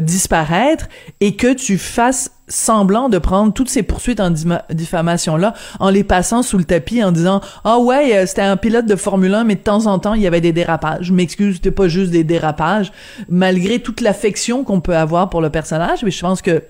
disparaître 0.00 0.88
et 1.20 1.36
que 1.36 1.52
tu 1.52 1.76
fasses 1.76 2.30
semblant 2.48 3.08
de 3.08 3.18
prendre 3.18 3.52
toutes 3.52 3.70
ces 3.70 3.82
poursuites 3.82 4.20
en 4.20 4.30
diffamation-là 4.70 5.54
en 5.80 5.90
les 5.90 6.04
passant 6.04 6.42
sous 6.42 6.58
le 6.58 6.64
tapis 6.64 7.02
en 7.02 7.12
disant 7.12 7.40
«Ah 7.64 7.78
ouais, 7.78 8.16
euh, 8.16 8.26
c'était 8.26 8.42
un 8.42 8.56
pilote 8.56 8.86
de 8.86 8.96
Formule 8.96 9.34
1, 9.34 9.44
mais 9.44 9.54
de 9.54 9.60
temps 9.60 9.86
en 9.86 9.98
temps, 9.98 10.14
il 10.14 10.22
y 10.22 10.26
avait 10.26 10.40
des 10.40 10.52
dérapages. 10.52 11.06
Je 11.06 11.12
m'excuse, 11.12 11.56
c'était 11.56 11.70
pas 11.70 11.88
juste 11.88 12.10
des 12.10 12.24
dérapages.» 12.24 12.92
Malgré 13.28 13.78
toute 13.78 14.00
l'affection 14.00 14.64
qu'on 14.64 14.80
peut 14.80 14.96
avoir 14.96 15.30
pour 15.30 15.40
le 15.40 15.50
personnage, 15.50 16.02
mais 16.02 16.10
je 16.10 16.20
pense 16.20 16.42
que 16.42 16.62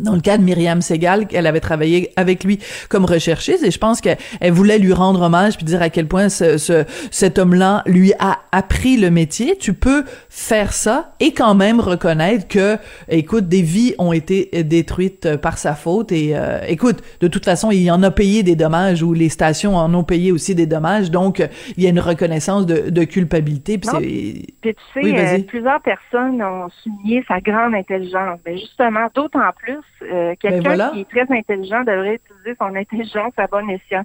dans 0.00 0.14
le 0.14 0.20
cas 0.20 0.38
de 0.38 0.42
Myriam 0.42 0.82
Segal, 0.82 1.26
elle 1.32 1.46
avait 1.46 1.60
travaillé 1.60 2.10
avec 2.16 2.44
lui 2.44 2.58
comme 2.88 3.04
recherchiste 3.04 3.64
et 3.64 3.70
je 3.70 3.78
pense 3.78 4.00
qu'elle 4.00 4.18
voulait 4.50 4.78
lui 4.78 4.92
rendre 4.92 5.22
hommage 5.22 5.56
puis 5.56 5.64
dire 5.64 5.82
à 5.82 5.90
quel 5.90 6.06
point 6.06 6.28
ce, 6.28 6.58
ce 6.58 6.84
cet 7.10 7.38
homme-là 7.38 7.82
lui 7.86 8.12
a 8.18 8.38
appris 8.52 8.96
le 8.96 9.10
métier. 9.10 9.56
Tu 9.56 9.74
peux 9.74 10.04
faire 10.28 10.72
ça 10.72 11.12
et 11.20 11.32
quand 11.32 11.54
même 11.54 11.80
reconnaître 11.80 12.48
que, 12.48 12.76
écoute, 13.08 13.48
des 13.48 13.62
vies 13.62 13.94
ont 13.98 14.12
été 14.12 14.62
détruites 14.64 15.36
par 15.36 15.58
sa 15.58 15.74
faute 15.74 16.12
et 16.12 16.36
euh, 16.36 16.60
écoute, 16.66 17.02
de 17.20 17.28
toute 17.28 17.44
façon, 17.44 17.70
il 17.70 17.90
en 17.90 18.02
a 18.02 18.10
payé 18.10 18.42
des 18.42 18.56
dommages 18.56 19.02
ou 19.02 19.12
les 19.12 19.28
stations 19.28 19.76
en 19.76 19.92
ont 19.94 20.04
payé 20.04 20.32
aussi 20.32 20.54
des 20.54 20.66
dommages, 20.66 21.10
donc 21.10 21.46
il 21.76 21.84
y 21.84 21.86
a 21.86 21.90
une 21.90 22.00
reconnaissance 22.00 22.66
de, 22.66 22.90
de 22.90 23.04
culpabilité. 23.04 23.78
Puis, 23.78 24.54
puis 24.60 24.74
tu 24.74 25.02
sais, 25.02 25.36
euh, 25.36 25.42
plusieurs 25.46 25.80
personnes 25.82 26.42
ont 26.42 26.68
souligné 26.82 27.24
sa 27.28 27.40
grande 27.40 27.74
intelligence, 27.74 28.38
mais 28.46 28.58
justement, 28.58 29.08
d'autant 29.14 29.50
plus 29.56 29.78
euh, 30.02 30.08
ben 30.08 30.36
quelqu'un 30.36 30.90
qui 30.90 31.00
est 31.00 31.10
très 31.10 31.36
intelligent 31.36 31.80
devrait 31.80 32.14
utiliser 32.14 32.56
son 32.58 32.74
intelligence 32.74 33.32
à 33.36 33.46
bon 33.46 33.68
escient. 33.68 34.04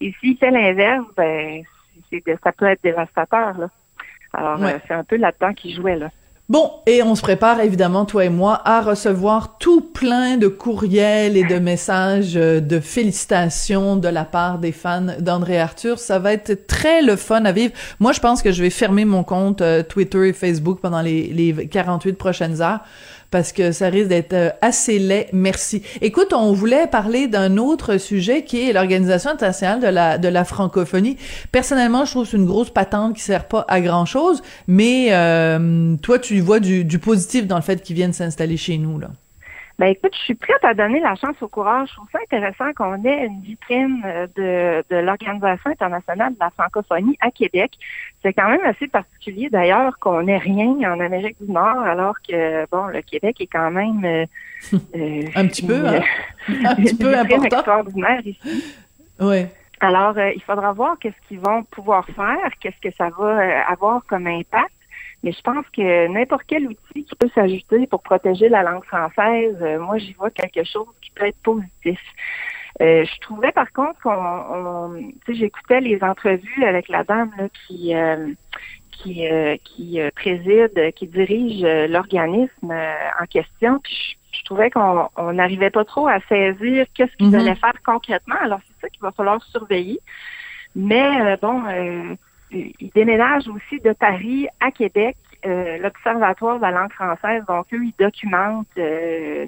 Et 0.00 0.14
s'il 0.20 0.36
fait 0.36 0.50
l'inverse, 0.50 1.06
ben, 1.16 1.62
ça 2.42 2.52
peut 2.52 2.66
être 2.66 2.82
dévastateur. 2.82 3.58
Là. 3.58 3.68
Alors, 4.32 4.62
euh, 4.62 4.78
c'est 4.86 4.94
un 4.94 5.04
peu 5.04 5.16
là-dedans 5.16 5.52
qu'il 5.54 5.74
jouait. 5.74 5.96
Là. 5.96 6.10
Bon, 6.48 6.70
et 6.86 7.02
on 7.02 7.16
se 7.16 7.22
prépare 7.22 7.60
évidemment, 7.60 8.04
toi 8.04 8.24
et 8.24 8.28
moi, 8.28 8.60
à 8.64 8.80
recevoir 8.80 9.58
tout 9.58 9.80
plein 9.80 10.36
de 10.36 10.46
courriels 10.46 11.36
et 11.36 11.44
de 11.44 11.58
messages 11.58 12.36
euh, 12.36 12.60
de 12.60 12.78
félicitations 12.78 13.96
de 13.96 14.08
la 14.08 14.24
part 14.24 14.58
des 14.58 14.72
fans 14.72 15.06
d'André 15.18 15.58
Arthur. 15.58 15.98
Ça 15.98 16.18
va 16.18 16.32
être 16.32 16.66
très 16.66 17.02
le 17.02 17.16
fun 17.16 17.44
à 17.44 17.52
vivre. 17.52 17.72
Moi, 17.98 18.12
je 18.12 18.20
pense 18.20 18.42
que 18.42 18.52
je 18.52 18.62
vais 18.62 18.70
fermer 18.70 19.04
mon 19.04 19.24
compte 19.24 19.62
Twitter 19.88 20.28
et 20.28 20.32
Facebook 20.32 20.80
pendant 20.80 21.02
les, 21.02 21.28
les 21.28 21.68
48 21.68 22.12
prochaines 22.14 22.62
heures 22.62 22.80
parce 23.30 23.52
que 23.52 23.72
ça 23.72 23.88
risque 23.88 24.08
d'être 24.08 24.32
euh, 24.32 24.50
assez 24.60 24.98
laid. 24.98 25.28
Merci. 25.32 25.82
Écoute, 26.00 26.32
on 26.32 26.52
voulait 26.52 26.86
parler 26.86 27.26
d'un 27.26 27.56
autre 27.56 27.98
sujet 27.98 28.44
qui 28.44 28.68
est 28.68 28.72
l'Organisation 28.72 29.30
internationale 29.30 30.20
de 30.20 30.28
la, 30.28 30.44
francophonie. 30.44 31.16
Personnellement, 31.52 32.04
je 32.04 32.12
trouve 32.12 32.26
c'est 32.26 32.36
une 32.36 32.46
grosse 32.46 32.70
patente 32.70 33.14
qui 33.14 33.22
sert 33.22 33.48
pas 33.48 33.64
à 33.68 33.80
grand 33.80 34.04
chose, 34.04 34.42
mais 34.66 35.08
euh, 35.10 35.96
toi, 36.02 36.18
tu 36.18 36.40
vois 36.40 36.60
du, 36.60 36.84
du 36.84 36.98
positif 36.98 37.46
dans 37.46 37.56
le 37.56 37.62
fait 37.62 37.82
qu'ils 37.82 37.96
viennent 37.96 38.12
s'installer 38.12 38.56
chez 38.56 38.78
nous, 38.78 38.98
là. 38.98 39.08
Ben 39.78 39.88
écoute, 39.88 40.14
je 40.14 40.20
suis 40.20 40.34
prête 40.34 40.64
à 40.64 40.72
donner 40.72 41.00
la 41.00 41.14
chance 41.16 41.36
au 41.42 41.48
courage. 41.48 41.90
Je 41.90 41.94
trouve 41.96 42.08
ça 42.10 42.18
intéressant 42.22 42.72
qu'on 42.72 43.04
ait 43.04 43.26
une 43.26 43.42
vitrine 43.42 44.02
euh, 44.06 44.26
de, 44.34 44.84
de 44.88 44.96
l'Organisation 45.02 45.70
internationale 45.70 46.32
de 46.32 46.38
la 46.40 46.48
francophonie 46.50 47.18
à 47.20 47.30
Québec. 47.30 47.72
C'est 48.22 48.32
quand 48.32 48.48
même 48.48 48.64
assez 48.64 48.88
particulier 48.88 49.50
d'ailleurs 49.50 49.98
qu'on 49.98 50.22
n'ait 50.22 50.38
rien 50.38 50.70
en 50.90 50.98
Amérique 50.98 51.36
du 51.42 51.52
Nord, 51.52 51.80
alors 51.80 52.14
que 52.26 52.66
bon, 52.70 52.86
le 52.86 53.02
Québec 53.02 53.36
est 53.40 53.46
quand 53.46 53.70
même 53.70 54.02
euh, 54.04 54.24
euh 54.96 55.22
un 55.34 55.46
petit 55.46 55.66
peu, 55.66 55.86
hein? 55.86 56.00
un 56.48 56.74
petit 56.76 56.94
peu 56.98 57.14
important. 57.14 57.44
extraordinaire 57.44 58.26
ici. 58.26 58.64
Oui. 59.20 59.44
Alors, 59.80 60.18
il 60.18 60.40
faudra 60.40 60.72
voir 60.72 60.98
qu'est-ce 60.98 61.28
qu'ils 61.28 61.40
vont 61.40 61.62
pouvoir 61.64 62.06
faire, 62.06 62.50
qu'est-ce 62.60 62.80
que 62.80 62.94
ça 62.96 63.10
va 63.10 63.68
avoir 63.68 64.02
comme 64.06 64.26
impact. 64.26 64.72
Mais 65.26 65.32
je 65.32 65.40
pense 65.40 65.66
que 65.76 66.06
n'importe 66.06 66.44
quel 66.46 66.68
outil 66.68 67.02
qui 67.04 67.16
peut 67.16 67.28
s'ajouter 67.34 67.88
pour 67.88 68.00
protéger 68.00 68.48
la 68.48 68.62
langue 68.62 68.84
française, 68.84 69.56
euh, 69.60 69.80
moi, 69.80 69.98
j'y 69.98 70.12
vois 70.12 70.30
quelque 70.30 70.62
chose 70.62 70.86
qui 71.02 71.10
peut 71.10 71.26
être 71.26 71.42
positif. 71.42 71.98
Euh, 72.80 73.04
je 73.04 73.20
trouvais 73.22 73.50
par 73.50 73.72
contre 73.72 73.98
qu'on, 74.02 74.94
tu 74.94 75.32
sais, 75.32 75.34
j'écoutais 75.40 75.80
les 75.80 76.00
entrevues 76.00 76.64
avec 76.64 76.88
la 76.88 77.02
dame 77.02 77.32
là, 77.36 77.48
qui 77.66 77.92
euh, 77.92 78.34
qui 78.92 79.26
qui 79.64 79.98
préside, 80.14 80.92
qui 80.94 81.08
dirige 81.08 81.62
l'organisme 81.90 82.72
en 82.72 83.26
question. 83.26 83.80
Puis 83.80 84.16
je, 84.30 84.44
trouvais 84.44 84.70
qu'on 84.70 85.32
n'arrivait 85.32 85.70
pas 85.70 85.84
trop 85.84 86.06
à 86.06 86.20
saisir 86.28 86.86
qu'est-ce 86.94 87.16
qu'ils 87.16 87.30
mm-hmm. 87.30 87.40
allaient 87.40 87.56
faire 87.56 87.82
concrètement. 87.84 88.36
Alors 88.40 88.60
c'est 88.64 88.80
ça 88.80 88.88
qu'il 88.90 89.02
va 89.02 89.10
falloir 89.10 89.42
surveiller. 89.42 89.98
Mais 90.76 91.36
bon 91.38 91.62
ils 92.50 92.90
déménagent 92.94 93.48
aussi 93.48 93.80
de 93.80 93.92
Paris 93.92 94.46
à 94.60 94.70
Québec, 94.70 95.16
euh, 95.44 95.78
l'Observatoire 95.78 96.56
de 96.56 96.62
la 96.62 96.70
langue 96.70 96.92
française. 96.92 97.42
Donc, 97.48 97.66
eux, 97.72 97.84
ils 97.84 97.94
documentent 97.98 98.66
euh, 98.78 99.46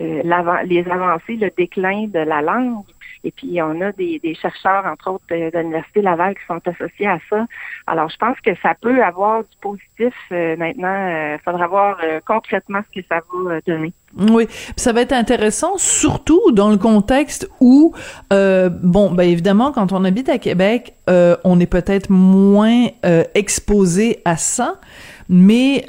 euh, 0.00 0.62
les 0.64 0.88
avancées, 0.88 1.36
le 1.36 1.50
déclin 1.56 2.06
de 2.06 2.20
la 2.20 2.42
langue. 2.42 2.84
Et 3.24 3.30
puis, 3.30 3.60
on 3.62 3.80
a 3.80 3.92
des, 3.92 4.20
chercheurs, 4.40 4.84
entre 4.86 5.10
autres, 5.10 5.24
de, 5.30 5.50
l'Université 5.58 6.02
Laval 6.02 6.34
qui 6.34 6.44
sont 6.46 6.60
associés 6.66 7.06
à 7.06 7.18
ça. 7.28 7.46
Alors, 7.86 8.08
je 8.08 8.16
pense 8.16 8.38
que 8.40 8.50
ça 8.62 8.74
peut 8.80 9.02
avoir 9.02 9.42
du 9.42 9.56
positif. 9.60 10.14
maintenant, 10.30 11.34
il 11.34 11.40
faudra 11.44 11.66
voir 11.66 12.00
concrètement 12.26 12.80
ce 12.90 13.00
que 13.00 13.06
ça 13.08 13.20
va 13.44 13.60
donner. 13.66 13.92
Oui, 14.18 14.48
ça 14.76 14.92
va 14.92 15.02
être 15.02 15.12
intéressant, 15.12 15.78
surtout 15.78 16.50
dans 16.50 16.68
le 16.68 16.76
contexte 16.76 17.48
où, 17.60 17.94
euh, 18.32 18.68
bon, 18.68 19.12
ben 19.12 19.22
évidemment, 19.22 19.70
quand 19.70 19.92
on 19.92 20.04
habite 20.04 20.28
à 20.28 20.38
Québec, 20.38 20.94
euh, 21.08 21.36
on 21.44 21.60
est 21.60 21.66
peut-être 21.66 22.10
moins 22.10 22.88
euh, 23.06 23.22
exposé 23.34 24.20
à 24.24 24.36
ça, 24.36 24.80
mais 25.28 25.84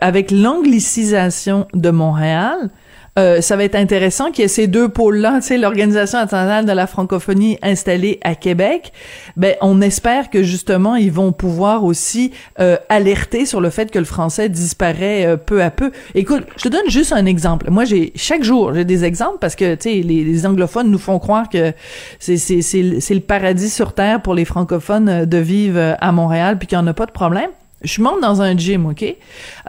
avec 0.00 0.32
l'anglicisation 0.32 1.68
de 1.74 1.90
Montréal, 1.90 2.70
euh, 3.18 3.40
ça 3.40 3.56
va 3.56 3.64
être 3.64 3.74
intéressant 3.74 4.30
qu'il 4.30 4.42
y 4.42 4.44
ait 4.44 4.48
ces 4.48 4.66
deux 4.66 4.88
pôles-là, 4.88 5.40
tu 5.40 5.48
sais, 5.48 5.58
l'Organisation 5.58 6.18
internationale 6.18 6.64
de 6.64 6.72
la 6.72 6.86
francophonie 6.86 7.58
installée 7.62 8.20
à 8.22 8.34
Québec. 8.34 8.92
Ben, 9.36 9.56
on 9.60 9.80
espère 9.80 10.30
que 10.30 10.42
justement 10.42 10.94
ils 10.94 11.10
vont 11.10 11.32
pouvoir 11.32 11.84
aussi 11.84 12.32
euh, 12.60 12.76
alerter 12.88 13.46
sur 13.46 13.60
le 13.60 13.70
fait 13.70 13.90
que 13.90 13.98
le 13.98 14.04
français 14.04 14.48
disparaît 14.48 15.26
euh, 15.26 15.36
peu 15.36 15.62
à 15.62 15.70
peu. 15.70 15.90
Écoute, 16.14 16.44
je 16.56 16.62
te 16.64 16.68
donne 16.68 16.88
juste 16.88 17.12
un 17.12 17.26
exemple. 17.26 17.70
Moi, 17.70 17.84
j'ai 17.84 18.12
chaque 18.14 18.44
jour 18.44 18.72
j'ai 18.74 18.84
des 18.84 19.04
exemples 19.04 19.38
parce 19.40 19.56
que 19.56 19.74
tu 19.74 19.90
sais, 19.90 19.94
les, 20.02 20.46
anglophones 20.46 20.90
nous 20.90 20.98
font 20.98 21.18
croire 21.18 21.48
que 21.48 21.72
c'est 22.18 22.38
c'est 22.38 23.14
le 23.14 23.20
paradis 23.20 23.68
sur 23.68 23.92
terre 23.92 24.22
pour 24.22 24.34
les 24.34 24.44
francophones 24.44 25.24
de 25.26 25.38
vivre 25.38 25.96
à 26.00 26.12
Montréal 26.12 26.58
puis 26.58 26.66
qu'il 26.66 26.78
n'y 26.78 26.84
en 26.84 26.86
a 26.86 26.94
pas 26.94 27.06
de 27.06 27.12
problème 27.12 27.50
je 27.82 28.02
monte 28.02 28.20
dans 28.20 28.42
un 28.42 28.56
gym, 28.56 28.86
ok, 28.86 29.04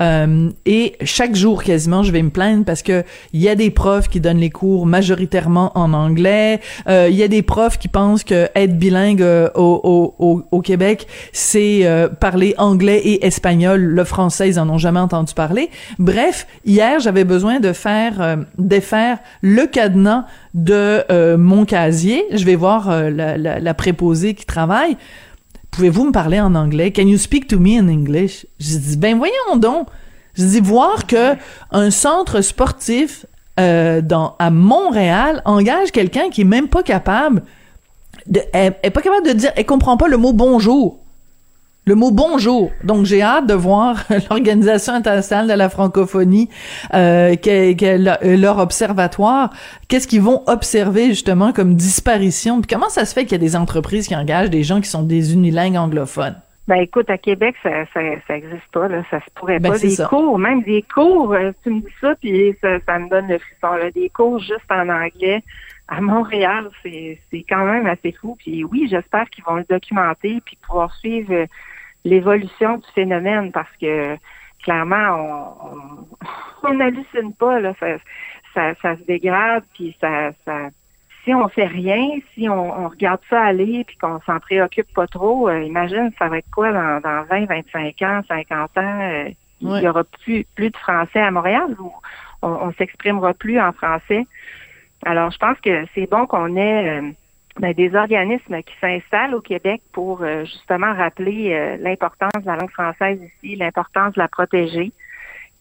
euh, 0.01 0.49
et 0.65 0.95
chaque 1.03 1.35
jour 1.35 1.63
quasiment, 1.63 2.03
je 2.03 2.11
vais 2.11 2.21
me 2.21 2.29
plaindre 2.29 2.65
parce 2.65 2.81
que 2.81 3.03
il 3.33 3.41
y 3.41 3.47
a 3.47 3.55
des 3.55 3.71
profs 3.71 4.09
qui 4.09 4.19
donnent 4.19 4.39
les 4.39 4.49
cours 4.49 4.85
majoritairement 4.85 5.71
en 5.75 5.93
anglais. 5.93 6.59
Euh, 6.87 7.07
il 7.09 7.15
y 7.15 7.23
a 7.23 7.27
des 7.27 7.41
profs 7.41 7.77
qui 7.77 7.87
pensent 7.87 8.23
que 8.23 8.49
être 8.55 8.77
bilingue 8.77 9.21
euh, 9.21 9.49
au, 9.55 10.13
au, 10.19 10.43
au, 10.51 10.61
Québec, 10.61 11.07
c'est 11.31 11.81
euh, 11.85 12.09
parler 12.09 12.53
anglais 12.57 12.99
et 13.03 13.25
espagnol. 13.25 13.81
Le 13.81 14.03
français, 14.03 14.49
ils 14.49 14.59
en 14.59 14.69
ont 14.69 14.77
jamais 14.77 14.99
entendu 14.99 15.33
parler. 15.33 15.69
Bref, 15.99 16.47
hier, 16.65 16.99
j'avais 16.99 17.23
besoin 17.23 17.59
de 17.59 17.73
faire 17.73 18.21
euh, 18.21 18.35
défaire 18.57 19.19
le 19.41 19.65
cadenas 19.65 20.25
de 20.53 21.35
mon 21.37 21.63
casier. 21.63 22.25
Je 22.33 22.43
vais 22.43 22.55
voir 22.55 22.89
la, 23.09 23.37
la, 23.37 23.59
la 23.59 23.73
préposée 23.73 24.33
qui 24.33 24.45
travaille 24.45 24.97
pouvez-vous 25.71 26.05
me 26.05 26.11
parler 26.11 26.39
en 26.39 26.53
anglais? 26.55 26.91
Can 26.91 27.07
you 27.07 27.17
speak 27.17 27.47
to 27.47 27.59
me 27.59 27.79
in 27.79 27.87
English? 27.87 28.45
Je 28.59 28.77
dis, 28.77 28.97
ben 28.97 29.17
voyons 29.17 29.57
donc. 29.57 29.87
Je 30.35 30.43
dis, 30.43 30.59
voir 30.59 31.07
que 31.07 31.35
un 31.71 31.91
centre 31.91 32.41
sportif 32.41 33.25
euh, 33.59 34.01
dans, 34.01 34.35
à 34.39 34.49
Montréal 34.49 35.41
engage 35.45 35.91
quelqu'un 35.91 36.29
qui 36.29 36.41
est 36.41 36.45
même 36.45 36.67
pas 36.67 36.83
capable 36.83 37.43
de, 38.27 38.41
est, 38.53 38.91
pas 38.91 39.01
capable 39.01 39.27
de 39.27 39.33
dire, 39.33 39.51
elle 39.55 39.65
comprend 39.65 39.97
pas 39.97 40.07
le 40.07 40.17
mot 40.17 40.31
bonjour 40.31 41.00
le 41.85 41.95
mot 41.95 42.11
bonjour. 42.11 42.71
Donc 42.83 43.05
j'ai 43.05 43.21
hâte 43.21 43.47
de 43.47 43.53
voir 43.53 44.03
l'Organisation 44.29 44.93
internationale 44.93 45.47
de 45.47 45.53
la 45.53 45.69
francophonie, 45.69 46.49
euh, 46.93 47.35
leur 48.21 48.59
observatoire, 48.59 49.49
qu'est-ce 49.87 50.07
qu'ils 50.07 50.21
vont 50.21 50.43
observer 50.47 51.07
justement 51.07 51.53
comme 51.53 51.75
disparition? 51.75 52.61
Puis 52.61 52.67
comment 52.73 52.89
ça 52.89 53.05
se 53.05 53.13
fait 53.13 53.23
qu'il 53.23 53.33
y 53.33 53.35
a 53.35 53.39
des 53.39 53.55
entreprises 53.55 54.07
qui 54.07 54.15
engagent 54.15 54.49
des 54.49 54.63
gens 54.63 54.79
qui 54.81 54.89
sont 54.89 55.03
des 55.03 55.33
unilingues 55.33 55.77
anglophones? 55.77 56.39
Ben 56.67 56.77
écoute, 56.77 57.09
à 57.09 57.17
Québec, 57.17 57.55
ça, 57.63 57.85
ça, 57.93 57.99
ça 58.27 58.37
existe 58.37 58.67
pas, 58.71 58.87
là. 58.87 59.03
Ça 59.09 59.19
se 59.19 59.25
pourrait 59.33 59.59
ben, 59.59 59.71
pas. 59.71 59.79
Des 59.79 59.97
cours, 60.07 60.37
même 60.37 60.61
des 60.61 60.85
cours, 60.93 61.33
euh, 61.33 61.51
tu 61.63 61.71
me 61.71 61.81
dis 61.81 61.93
ça, 61.99 62.13
puis 62.21 62.55
ça, 62.61 62.77
ça 62.85 62.99
me 62.99 63.09
donne 63.09 63.27
le 63.27 63.39
frisson, 63.39 63.73
là. 63.73 63.89
Des 63.91 64.09
cours 64.09 64.39
juste 64.39 64.69
en 64.69 64.87
anglais 64.87 65.43
à 65.91 65.99
Montréal, 65.99 66.69
c'est 66.83 67.45
quand 67.49 67.65
même 67.65 67.85
assez 67.85 68.13
fou. 68.13 68.37
Puis 68.39 68.63
oui, 68.63 68.87
j'espère 68.89 69.29
qu'ils 69.29 69.43
vont 69.43 69.57
le 69.57 69.65
documenter 69.69 70.41
puis 70.45 70.57
pouvoir 70.65 70.95
suivre 70.95 71.47
l'évolution 72.05 72.77
du 72.77 72.87
phénomène 72.95 73.51
parce 73.51 73.75
que 73.79 74.15
clairement, 74.63 76.07
on 76.63 76.73
n'hallucine 76.73 77.33
pas, 77.39 77.59
là, 77.59 77.73
ça, 77.77 77.97
ça, 78.53 78.73
ça, 78.81 78.95
se 78.95 79.01
dégrade, 79.03 79.63
puis 79.73 79.95
ça, 79.99 80.31
ça 80.45 80.69
si 81.25 81.33
on 81.33 81.49
fait 81.49 81.67
rien, 81.67 82.19
si 82.33 82.47
on, 82.47 82.85
on 82.85 82.87
regarde 82.87 83.19
ça 83.29 83.43
aller 83.43 83.83
puis 83.83 83.97
qu'on 83.97 84.21
s'en 84.21 84.39
préoccupe 84.39 84.91
pas 84.93 85.07
trop, 85.07 85.49
euh, 85.49 85.61
imagine 85.61 86.11
ça 86.17 86.29
va 86.29 86.37
être 86.37 86.49
quoi 86.51 86.71
dans, 86.71 87.01
dans 87.01 87.25
20, 87.25 87.45
25 87.45 88.01
ans, 88.03 88.21
50 88.29 88.77
ans, 88.77 88.99
euh, 89.01 89.29
il 89.59 89.81
y 89.83 89.87
aura 89.87 90.03
plus 90.05 90.45
plus 90.55 90.69
de 90.69 90.77
français 90.77 91.19
à 91.19 91.31
Montréal 91.31 91.75
ou 91.79 91.91
on, 92.41 92.49
on 92.49 92.73
s'exprimera 92.73 93.33
plus 93.33 93.59
en 93.59 93.73
français? 93.73 94.25
Alors 95.05 95.31
je 95.31 95.37
pense 95.37 95.59
que 95.59 95.85
c'est 95.95 96.09
bon 96.09 96.25
qu'on 96.25 96.55
ait 96.55 96.99
euh, 96.99 97.09
ben, 97.59 97.73
des 97.73 97.95
organismes 97.95 98.61
qui 98.63 98.73
s'installent 98.79 99.35
au 99.35 99.41
Québec 99.41 99.81
pour 99.91 100.21
euh, 100.21 100.45
justement 100.45 100.93
rappeler 100.93 101.53
euh, 101.53 101.77
l'importance 101.81 102.31
de 102.39 102.45
la 102.45 102.55
langue 102.55 102.71
française 102.71 103.19
ici, 103.19 103.55
l'importance 103.55 104.13
de 104.13 104.19
la 104.19 104.27
protéger. 104.27 104.91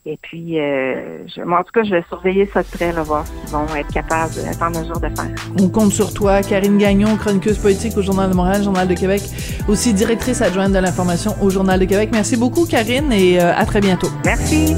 Et 0.06 0.18
puis, 0.22 0.54
je, 0.54 1.42
moi, 1.42 1.60
en 1.60 1.62
tout 1.62 1.72
cas, 1.72 1.82
je 1.82 1.90
vais 1.90 2.02
surveiller 2.08 2.46
ça 2.46 2.62
de 2.62 2.68
près, 2.68 2.90
là, 2.90 3.02
voir 3.02 3.26
ce 3.26 3.32
qu'ils 3.32 3.50
vont 3.50 3.66
être 3.76 3.92
capables 3.92 4.32
d'être 4.32 4.62
en 4.62 4.70
mesure 4.70 4.98
de 4.98 5.08
faire. 5.08 5.28
On 5.60 5.68
compte 5.68 5.92
sur 5.92 6.14
toi. 6.14 6.40
Karine 6.40 6.78
Gagnon, 6.78 7.18
chroniqueuse 7.18 7.58
politique 7.58 7.94
au 7.98 8.02
Journal 8.02 8.30
de 8.30 8.34
Montréal, 8.34 8.62
Journal 8.62 8.88
de 8.88 8.94
Québec, 8.94 9.20
aussi 9.68 9.92
directrice 9.92 10.40
adjointe 10.40 10.72
de 10.72 10.78
l'information 10.78 11.32
au 11.42 11.50
Journal 11.50 11.78
de 11.78 11.84
Québec. 11.84 12.08
Merci 12.12 12.38
beaucoup, 12.38 12.64
Karine, 12.64 13.12
et 13.12 13.38
à 13.40 13.66
très 13.66 13.82
bientôt. 13.82 14.08
Merci. 14.24 14.74